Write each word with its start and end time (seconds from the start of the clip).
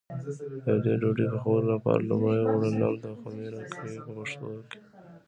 د 0.65 0.67
دې 0.83 0.93
ډوډۍ 1.01 1.25
پخولو 1.33 1.67
لپاره 1.73 2.01
لومړی 2.09 2.41
اوړه 2.45 2.69
لمد 2.79 3.01
او 3.09 3.15
خمېره 3.21 3.61
کوي 3.73 3.95
په 4.03 4.11
پښتو 4.17 4.47
کې. 4.69 4.79